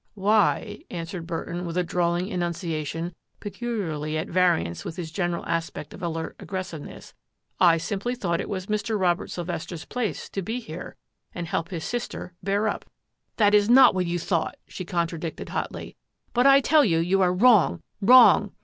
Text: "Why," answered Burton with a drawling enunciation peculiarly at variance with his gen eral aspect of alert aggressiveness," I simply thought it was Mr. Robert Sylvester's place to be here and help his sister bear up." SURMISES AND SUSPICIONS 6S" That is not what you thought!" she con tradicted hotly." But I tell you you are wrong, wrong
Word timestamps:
"Why," 0.15 0.79
answered 0.89 1.27
Burton 1.27 1.63
with 1.63 1.77
a 1.77 1.83
drawling 1.83 2.27
enunciation 2.27 3.13
peculiarly 3.39 4.17
at 4.17 4.29
variance 4.29 4.83
with 4.83 4.95
his 4.95 5.11
gen 5.11 5.29
eral 5.33 5.43
aspect 5.45 5.93
of 5.93 6.01
alert 6.01 6.35
aggressiveness," 6.39 7.13
I 7.71 7.77
simply 7.77 8.15
thought 8.15 8.41
it 8.41 8.49
was 8.49 8.65
Mr. 8.65 8.99
Robert 8.99 9.29
Sylvester's 9.29 9.85
place 9.85 10.27
to 10.31 10.41
be 10.41 10.59
here 10.59 10.95
and 11.35 11.45
help 11.45 11.69
his 11.69 11.83
sister 11.85 12.33
bear 12.41 12.67
up." 12.67 12.83
SURMISES 12.83 12.89
AND 12.89 13.35
SUSPICIONS 13.35 13.35
6S" 13.35 13.37
That 13.37 13.57
is 13.59 13.69
not 13.75 13.93
what 13.93 14.05
you 14.07 14.17
thought!" 14.17 14.55
she 14.73 14.85
con 14.85 15.07
tradicted 15.07 15.49
hotly." 15.49 15.95
But 16.33 16.47
I 16.47 16.61
tell 16.61 16.83
you 16.83 16.97
you 16.97 17.21
are 17.21 17.31
wrong, 17.31 17.83
wrong 18.01 18.53